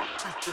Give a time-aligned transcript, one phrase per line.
[0.00, 0.50] フフ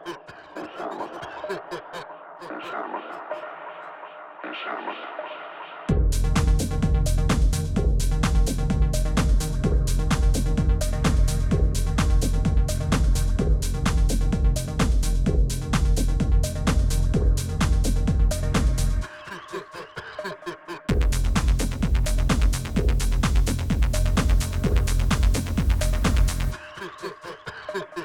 [27.75, 28.04] Ha ha ha!